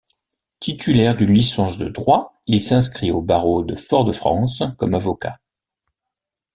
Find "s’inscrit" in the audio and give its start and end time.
2.63-3.11